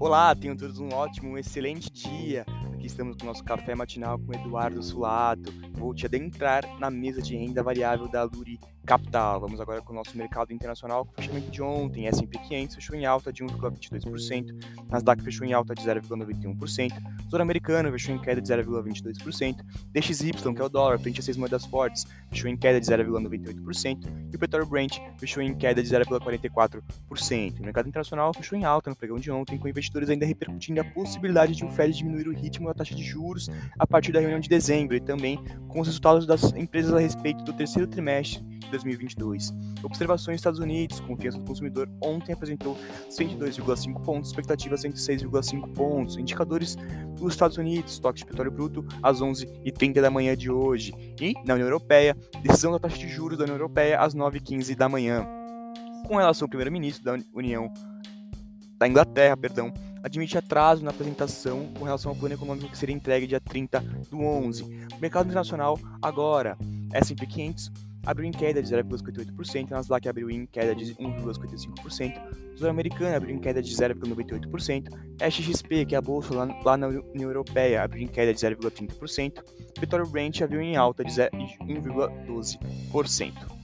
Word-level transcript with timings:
Olá, 0.00 0.32
tenham 0.32 0.56
todos 0.56 0.78
um 0.78 0.90
ótimo, 0.94 1.30
um 1.30 1.38
excelente 1.38 1.90
dia. 1.90 2.46
Aqui 2.72 2.86
estamos 2.86 3.16
com 3.16 3.24
o 3.24 3.26
nosso 3.26 3.42
café 3.42 3.74
matinal 3.74 4.16
com 4.16 4.32
Eduardo 4.32 4.80
Sulato. 4.80 5.52
Vou 5.72 5.92
te 5.92 6.06
adentrar 6.06 6.62
na 6.78 6.88
mesa 6.88 7.20
de 7.20 7.36
renda 7.36 7.64
variável 7.64 8.06
da 8.06 8.22
Luri 8.22 8.60
Capital. 8.86 9.40
Vamos 9.40 9.60
agora 9.60 9.82
com 9.82 9.92
o 9.92 9.96
nosso 9.96 10.16
mercado 10.16 10.52
internacional, 10.52 11.04
com 11.04 11.10
o 11.10 11.14
fechamento 11.16 11.50
de 11.50 11.60
ontem. 11.60 12.06
S&P 12.06 12.38
500 12.38 12.76
fechou 12.76 12.94
em 12.94 13.06
alta 13.06 13.32
de 13.32 13.42
1,22%, 13.42 14.86
Nasdaq 14.88 15.20
fechou 15.20 15.44
em 15.44 15.52
alta 15.52 15.74
de 15.74 15.82
0,91%, 15.82 16.92
Zona 17.30 17.42
Americana 17.42 17.90
fechou 17.90 18.14
em 18.14 18.18
queda 18.18 18.40
de 18.40 18.48
0,22%, 18.48 19.56
DXY, 19.92 20.32
que 20.32 20.62
é 20.62 20.64
o 20.64 20.68
dólar, 20.68 20.98
frente 20.98 21.20
a 21.20 21.22
seis 21.22 21.36
moedas 21.36 21.64
fortes, 21.66 22.06
fechou 22.30 22.50
em 22.50 22.56
queda 22.56 22.80
de 22.80 22.86
0,98%, 22.86 23.98
e 24.32 24.36
o 24.36 24.38
petróleo 24.38 24.66
Brent 24.66 24.98
fechou 25.18 25.42
em 25.42 25.54
queda 25.54 25.82
de 25.82 25.88
0,44%. 25.88 27.60
O 27.60 27.62
mercado 27.62 27.88
internacional 27.88 28.32
fechou 28.32 28.58
em 28.58 28.64
alta 28.64 28.90
no 28.90 28.96
pregão 28.96 29.18
de 29.18 29.30
ontem, 29.30 29.58
com 29.58 29.68
investidores 29.68 30.08
ainda 30.08 30.24
repercutindo 30.24 30.80
a 30.80 30.84
possibilidade 30.84 31.54
de 31.54 31.64
o 31.64 31.70
Fed 31.70 31.94
diminuir 31.94 32.28
o 32.28 32.32
ritmo 32.32 32.68
da 32.68 32.74
taxa 32.74 32.94
de 32.94 33.02
juros 33.02 33.48
a 33.78 33.86
partir 33.86 34.12
da 34.12 34.20
reunião 34.20 34.40
de 34.40 34.48
dezembro 34.48 34.96
e 34.96 35.00
também 35.00 35.38
com 35.68 35.80
os 35.80 35.86
resultados 35.86 36.26
das 36.26 36.52
empresas 36.54 36.94
a 36.94 36.98
respeito 36.98 37.44
do 37.44 37.52
terceiro 37.52 37.86
trimestre 37.86 38.42
2022. 38.70 39.52
Observações 39.82 40.34
nos 40.34 40.40
Estados 40.40 40.60
Unidos, 40.60 41.00
confiança 41.00 41.38
do 41.38 41.44
consumidor 41.44 41.88
ontem 42.02 42.32
apresentou 42.32 42.76
102,5 43.10 44.02
pontos, 44.02 44.30
expectativa 44.30 44.74
106,5 44.76 45.72
pontos. 45.72 46.16
Indicadores 46.16 46.76
dos 47.16 47.32
Estados 47.32 47.56
Unidos, 47.56 47.92
estoque 47.92 48.20
de 48.20 48.26
petróleo 48.26 48.50
bruto 48.50 48.86
às 49.02 49.20
11h30 49.20 50.00
da 50.00 50.10
manhã 50.10 50.36
de 50.36 50.50
hoje. 50.50 50.92
E 51.20 51.34
na 51.44 51.54
União 51.54 51.66
Europeia, 51.66 52.16
decisão 52.42 52.72
da 52.72 52.78
taxa 52.78 52.98
de 52.98 53.08
juros 53.08 53.38
da 53.38 53.44
União 53.44 53.56
Europeia 53.56 54.00
às 54.00 54.14
9h15 54.14 54.74
da 54.76 54.88
manhã. 54.88 55.26
Com 56.06 56.16
relação 56.16 56.46
ao 56.46 56.48
primeiro-ministro 56.48 57.04
da 57.04 57.16
União 57.34 57.72
da 58.78 58.86
Inglaterra, 58.86 59.36
perdão, 59.36 59.72
admite 60.02 60.38
atraso 60.38 60.84
na 60.84 60.90
apresentação 60.90 61.66
com 61.76 61.84
relação 61.84 62.12
ao 62.12 62.16
plano 62.16 62.34
econômico 62.34 62.70
que 62.70 62.78
seria 62.78 62.94
entregue 62.94 63.26
dia 63.26 63.40
30 63.40 63.80
do 64.10 64.20
11. 64.20 64.64
Mercado 65.00 65.26
internacional 65.26 65.78
agora, 66.00 66.56
S&P 66.92 67.26
500 67.26 67.72
abriu 68.08 68.26
em 68.26 68.32
queda 68.32 68.60
de 68.62 68.74
0,58%, 68.74 69.68
Nasdaq 69.68 70.08
abriu 70.08 70.30
em 70.30 70.46
queda 70.46 70.74
de 70.74 70.94
1,55%, 70.94 72.56
Zona 72.56 72.70
Americana 72.70 73.18
abriu 73.18 73.36
em 73.36 73.38
queda 73.38 73.60
de 73.60 73.70
0,98%, 73.70 74.88
XXP, 75.30 75.84
que 75.84 75.94
é 75.94 75.98
a 75.98 76.00
bolsa 76.00 76.34
lá, 76.34 76.48
lá 76.64 76.78
na 76.78 76.88
União 76.88 77.28
Europeia, 77.28 77.82
abriu 77.82 78.02
em 78.02 78.06
queda 78.06 78.32
de 78.32 78.40
0,30%, 78.40 79.42
Petróleo 79.78 80.08
Brent 80.08 80.40
abriu 80.40 80.62
em 80.62 80.74
alta 80.74 81.04
de 81.04 81.12
1,12%. 81.12 83.58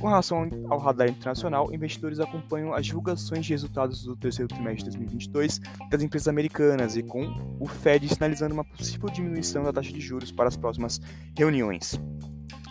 Com 0.00 0.08
relação 0.08 0.48
ao 0.70 0.78
radar 0.78 1.10
internacional, 1.10 1.70
investidores 1.74 2.20
acompanham 2.20 2.72
as 2.72 2.86
divulgações 2.86 3.44
de 3.44 3.52
resultados 3.52 4.02
do 4.04 4.16
terceiro 4.16 4.48
trimestre 4.48 4.84
de 4.84 4.96
2022 4.96 5.60
das 5.90 6.02
empresas 6.02 6.28
americanas 6.28 6.96
e 6.96 7.02
com 7.02 7.58
o 7.60 7.66
Fed 7.66 8.08
sinalizando 8.08 8.54
uma 8.54 8.64
possível 8.64 9.10
diminuição 9.10 9.62
da 9.64 9.72
taxa 9.72 9.92
de 9.92 10.00
juros 10.00 10.32
para 10.32 10.48
as 10.48 10.56
próximas 10.56 10.98
reuniões. 11.36 12.00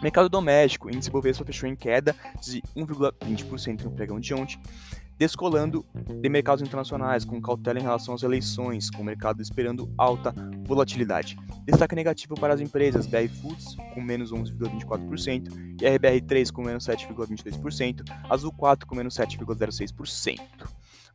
Mercado 0.02 0.30
doméstico, 0.30 0.90
índice 0.90 1.10
Bovespa 1.10 1.44
fechou 1.44 1.68
em 1.68 1.76
queda 1.76 2.16
de 2.42 2.62
1,20% 2.76 3.84
no 3.84 3.92
pregão 3.92 4.20
de 4.20 4.34
ontem, 4.34 4.60
descolando 5.18 5.84
de 6.22 6.30
mercados 6.30 6.62
internacionais 6.62 7.26
com 7.26 7.42
cautela 7.42 7.80
em 7.80 7.82
relação 7.82 8.14
às 8.14 8.22
eleições, 8.22 8.92
com 8.92 9.02
o 9.02 9.06
mercado 9.06 9.42
esperando 9.42 9.92
alta 9.98 10.34
volatilidade. 10.66 11.36
Destaque 11.66 11.96
negativo 11.96 12.36
para 12.36 12.54
as 12.54 12.62
empresas 12.62 13.08
BR 13.08 13.28
Foods 13.42 13.76
com 13.94 14.02
menos 14.02 14.32
11,24% 14.32 15.78
e 15.82 15.86
RBR3 15.86 16.52
com 16.52 16.62
menos 16.62 16.86
7,22%, 16.86 18.04
Azul 18.30 18.52
4 18.52 18.86
com 18.88 18.96
menos 18.96 19.16
7,06%. 19.16 20.40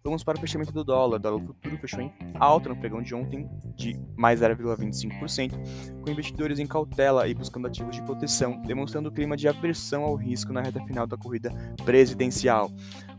Vamos 0.05 0.25
para 0.25 0.37
o 0.37 0.41
fechamento 0.41 0.73
do 0.73 0.83
dólar. 0.83 1.17
O 1.17 1.21
dólar 1.21 1.41
futuro 1.45 1.79
fechou 1.79 2.01
em 2.01 2.13
alta 2.35 2.69
no 2.69 2.77
pregão 2.77 3.01
de 3.01 3.15
ontem 3.15 3.49
de 3.77 3.97
mais 4.17 4.41
0,25%, 4.41 5.53
com 6.01 6.11
investidores 6.11 6.59
em 6.59 6.67
cautela 6.67 7.29
e 7.29 7.35
buscando 7.35 7.69
ativos 7.69 7.95
de 7.95 8.03
proteção, 8.03 8.61
demonstrando 8.63 9.09
o 9.09 9.13
clima 9.13 9.37
de 9.37 9.47
aversão 9.47 10.03
ao 10.03 10.17
risco 10.17 10.53
na 10.53 10.61
reta 10.61 10.83
final 10.85 11.07
da 11.07 11.17
corrida 11.17 11.53
presidencial. 11.85 12.69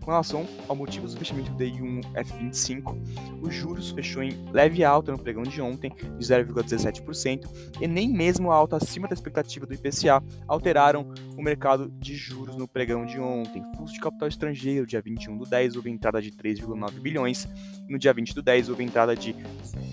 Com 0.04 0.12
relação 0.12 0.46
ao 0.68 0.76
motivo 0.76 1.08
do 1.08 1.18
fechamento 1.18 1.52
do 1.52 1.58
DI1 1.58 2.02
F25, 2.14 3.42
os 3.42 3.56
juros 3.56 3.92
fechou 3.92 4.22
em 4.22 4.32
leve 4.52 4.84
alta 4.84 5.14
no 5.14 5.18
pregão 5.18 5.44
de 5.44 5.62
ontem, 5.62 5.94
de 6.18 6.26
0,17%, 6.26 7.48
e 7.80 7.88
nem 7.88 8.10
mesmo 8.10 8.52
a 8.52 8.56
alta 8.56 8.76
acima 8.76 9.08
da 9.08 9.14
expectativa 9.14 9.66
do 9.66 9.74
IPCA 9.74 10.22
alteraram 10.46 11.14
o 11.38 11.42
mercado 11.42 11.90
de 11.90 12.16
juros 12.16 12.58
no 12.58 12.68
pregão 12.68 13.06
de 13.06 13.18
ontem. 13.18 13.64
Fluxo 13.76 13.94
de 13.94 14.00
capital 14.02 14.28
estrangeiro, 14.28 14.86
dia 14.86 15.02
21 15.02 15.38
do 15.38 15.46
10, 15.46 15.78
houve 15.78 15.90
entrada 15.90 16.22
de 16.22 16.32
3,9 16.32 17.00
bilhões, 17.00 17.48
no 17.88 17.98
dia 17.98 18.14
20 18.14 18.36
do 18.36 18.42
10 18.42 18.70
houve 18.70 18.84
entrada 18.84 19.16
de 19.16 19.34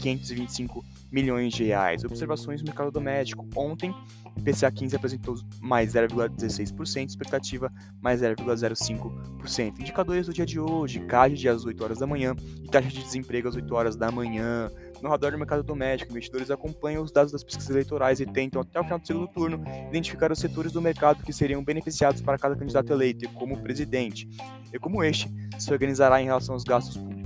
525 0.01 0.85
milhões 1.11 1.53
de 1.53 1.65
reais. 1.65 2.05
Observações 2.05 2.61
no 2.61 2.67
mercado 2.67 2.91
doméstico. 2.91 3.47
Ontem, 3.57 3.95
IPCA 4.37 4.71
15 4.71 4.97
apresentou 4.97 5.35
mais 5.61 5.95
0,16%, 5.95 7.09
expectativa 7.09 7.73
mais 8.01 8.21
0,05%. 8.21 9.81
Indicadores 9.81 10.27
do 10.27 10.33
dia 10.33 10.47
de 10.47 10.59
hoje, 10.61 11.01
CAD 11.01 11.49
às 11.49 11.65
8 11.65 11.85
horas 11.85 11.99
da 11.99 12.07
manhã 12.07 12.35
e 12.63 12.69
taxa 12.69 12.89
de 12.89 13.03
desemprego 13.03 13.49
às 13.49 13.57
8 13.57 13.75
horas 13.75 13.97
da 13.97 14.11
manhã. 14.11 14.71
No 15.03 15.09
radar 15.09 15.33
do 15.33 15.39
mercado 15.39 15.63
doméstico, 15.63 16.13
investidores 16.13 16.51
acompanham 16.51 17.03
os 17.03 17.11
dados 17.11 17.33
das 17.33 17.43
pesquisas 17.43 17.71
eleitorais 17.71 18.21
e 18.21 18.27
tentam, 18.27 18.61
até 18.61 18.79
o 18.79 18.85
final 18.85 18.99
do 18.99 19.07
segundo 19.07 19.29
turno, 19.29 19.65
identificar 19.89 20.31
os 20.31 20.39
setores 20.39 20.73
do 20.73 20.83
mercado 20.83 21.23
que 21.23 21.33
seriam 21.33 21.65
beneficiados 21.65 22.21
para 22.21 22.39
cada 22.39 22.55
candidato 22.55 22.93
eleito, 22.93 23.25
e 23.25 23.29
como 23.29 23.59
presidente. 23.59 24.29
E 24.73 24.79
como 24.79 25.03
este 25.03 25.31
se 25.59 25.73
organizará 25.73 26.21
em 26.21 26.27
relação 26.27 26.55
aos 26.55 26.65
gastos 26.65 26.99
públicos. 26.99 27.20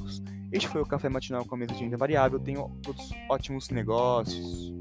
Este 0.55 0.69
foi 0.69 0.81
o 0.81 0.87
Café 0.87 1.09
Matinal 1.09 1.45
com 1.45 1.57
a 1.57 1.59
mesa 1.59 1.75
de 1.75 1.83
renda 1.83 1.97
variável. 1.97 2.39
Tenham 2.39 2.71
todos 2.81 3.11
ótimos 3.29 3.71
negócios. 3.71 4.73